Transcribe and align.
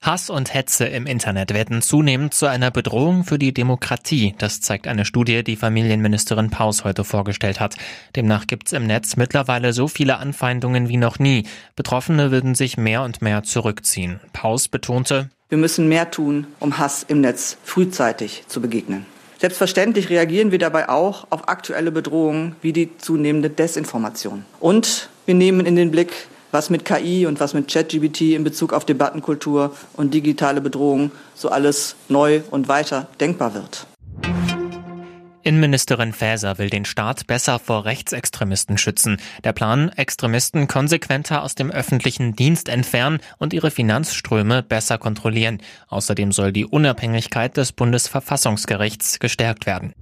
Hass 0.00 0.30
und 0.30 0.54
Hetze 0.54 0.86
im 0.86 1.06
Internet 1.06 1.52
werden 1.52 1.82
zunehmend 1.82 2.32
zu 2.32 2.46
einer 2.46 2.70
Bedrohung 2.70 3.24
für 3.24 3.38
die 3.38 3.52
Demokratie. 3.52 4.34
Das 4.38 4.60
zeigt 4.60 4.86
eine 4.86 5.04
Studie, 5.04 5.42
die 5.42 5.56
Familienministerin 5.56 6.50
Paus 6.50 6.84
heute 6.84 7.04
vorgestellt 7.04 7.58
hat. 7.58 7.74
Demnach 8.14 8.46
gibt's 8.46 8.72
im 8.72 8.86
Netz 8.86 9.16
mittlerweile 9.16 9.72
so 9.72 9.88
viele 9.88 10.18
Anfeindungen 10.18 10.88
wie 10.88 10.96
noch 10.96 11.18
nie. 11.18 11.44
Betroffene 11.74 12.30
würden 12.30 12.54
sich 12.54 12.76
mehr 12.76 13.02
und 13.02 13.22
mehr 13.22 13.42
zurückziehen. 13.42 14.20
Paus 14.32 14.68
betonte, 14.68 15.30
wir 15.48 15.58
müssen 15.58 15.88
mehr 15.88 16.10
tun, 16.10 16.46
um 16.60 16.78
Hass 16.78 17.02
im 17.02 17.22
Netz 17.22 17.56
frühzeitig 17.64 18.44
zu 18.48 18.60
begegnen. 18.60 19.06
Selbstverständlich 19.38 20.10
reagieren 20.10 20.50
wir 20.52 20.58
dabei 20.58 20.88
auch 20.88 21.26
auf 21.30 21.48
aktuelle 21.48 21.90
Bedrohungen 21.90 22.54
wie 22.60 22.72
die 22.72 22.96
zunehmende 22.98 23.48
Desinformation. 23.48 24.44
Und 24.60 25.08
wir 25.26 25.34
nehmen 25.34 25.64
in 25.64 25.74
den 25.76 25.90
Blick, 25.90 26.12
was 26.52 26.70
mit 26.70 26.84
KI 26.84 27.26
und 27.26 27.40
was 27.40 27.54
mit 27.54 27.68
ChatGBT 27.68 28.34
in 28.34 28.44
Bezug 28.44 28.72
auf 28.72 28.84
Debattenkultur 28.84 29.76
und 29.94 30.14
digitale 30.14 30.60
Bedrohungen 30.60 31.10
so 31.34 31.48
alles 31.48 31.96
neu 32.08 32.40
und 32.50 32.68
weiter 32.68 33.08
denkbar 33.20 33.54
wird. 33.54 33.86
Innenministerin 35.48 36.12
Faeser 36.12 36.58
will 36.58 36.68
den 36.68 36.84
Staat 36.84 37.26
besser 37.26 37.58
vor 37.58 37.86
Rechtsextremisten 37.86 38.76
schützen. 38.76 39.16
Der 39.44 39.54
Plan, 39.54 39.88
Extremisten 39.88 40.68
konsequenter 40.68 41.42
aus 41.42 41.54
dem 41.54 41.70
öffentlichen 41.70 42.36
Dienst 42.36 42.68
entfernen 42.68 43.20
und 43.38 43.54
ihre 43.54 43.70
Finanzströme 43.70 44.62
besser 44.62 44.98
kontrollieren. 44.98 45.62
Außerdem 45.88 46.32
soll 46.32 46.52
die 46.52 46.66
Unabhängigkeit 46.66 47.56
des 47.56 47.72
Bundesverfassungsgerichts 47.72 49.20
gestärkt 49.20 49.64
werden. 49.64 49.94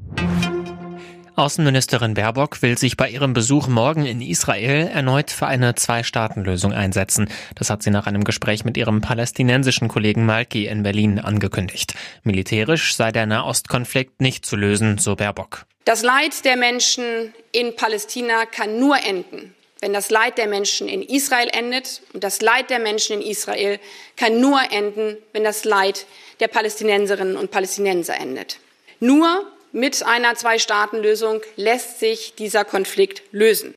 Außenministerin 1.37 2.15
Baerbock 2.15 2.63
will 2.63 2.79
sich 2.79 2.97
bei 2.97 3.11
ihrem 3.11 3.35
Besuch 3.35 3.69
morgen 3.69 4.07
in 4.07 4.23
Israel 4.23 4.89
erneut 4.89 5.31
für 5.31 5.47
eine 5.47 5.75
Zwei-Staaten-Lösung 5.75 6.73
einsetzen. 6.73 7.29
Das 7.55 7.69
hat 7.69 7.83
sie 7.83 7.91
nach 7.91 8.07
einem 8.07 8.25
Gespräch 8.25 8.65
mit 8.65 8.79
ihrem 8.79 9.03
palästinensischen 9.03 9.89
Kollegen 9.89 10.25
Malki 10.25 10.67
in 10.67 10.83
Berlin 10.83 11.19
angekündigt. 11.19 11.93
Militärisch 12.23 12.97
sei 12.97 13.13
der 13.13 13.27
Nahostkonflikt 13.27 14.23
nicht 14.23 14.47
zu 14.47 14.57
lösen, 14.57 14.97
so 14.97 15.15
Baerbock. 15.15 15.67
Das 15.85 16.03
Leid 16.03 16.47
der 16.47 16.57
Menschen 16.57 17.35
in 17.53 17.77
Palästina 17.77 18.47
kann 18.47 18.81
nur 18.81 18.97
enden, 18.97 19.55
wenn 19.81 19.93
das 19.93 20.09
Leid 20.09 20.39
der 20.39 20.47
Menschen 20.47 20.89
in 20.89 21.03
Israel 21.03 21.51
endet. 21.53 22.01
Und 22.15 22.25
das 22.25 22.41
Leid 22.41 22.71
der 22.71 22.79
Menschen 22.79 23.21
in 23.21 23.31
Israel 23.31 23.79
kann 24.17 24.41
nur 24.41 24.59
enden, 24.73 25.19
wenn 25.35 25.45
das 25.45 25.67
Leid 25.67 26.07
der 26.41 26.49
Palästinenserinnen 26.49 27.37
und 27.37 27.51
Palästinenser 27.51 28.19
endet. 28.19 28.59
Nur 29.01 29.45
mit 29.77 30.05
einer 30.07 30.35
Zwei-Staaten-Lösung 30.35 31.43
lässt 31.57 32.01
sich 32.01 32.35
dieser 32.35 32.65
Konflikt 32.65 33.23
lösen. 33.31 33.75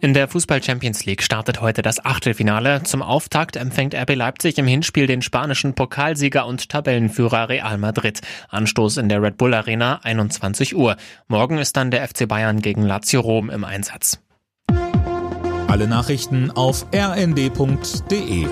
In 0.00 0.14
der 0.14 0.28
Fußball 0.28 0.62
Champions 0.62 1.06
League 1.06 1.22
startet 1.22 1.60
heute 1.60 1.80
das 1.80 2.04
Achtelfinale. 2.04 2.82
Zum 2.82 3.02
Auftakt 3.02 3.56
empfängt 3.56 3.94
RB 3.94 4.14
Leipzig 4.14 4.58
im 4.58 4.66
Hinspiel 4.66 5.06
den 5.06 5.22
spanischen 5.22 5.74
Pokalsieger 5.74 6.44
und 6.44 6.68
Tabellenführer 6.68 7.48
Real 7.48 7.78
Madrid. 7.78 8.20
Anstoß 8.50 8.98
in 8.98 9.08
der 9.08 9.22
Red 9.22 9.38
Bull 9.38 9.54
Arena 9.54 10.00
21 10.02 10.76
Uhr. 10.76 10.96
Morgen 11.28 11.56
ist 11.56 11.76
dann 11.76 11.90
der 11.90 12.06
FC 12.06 12.28
Bayern 12.28 12.60
gegen 12.60 12.82
Lazio 12.82 13.20
Rom 13.20 13.48
im 13.48 13.64
Einsatz. 13.64 14.18
Alle 15.68 15.86
Nachrichten 15.86 16.50
auf 16.50 16.84
rnd.de 16.92 18.46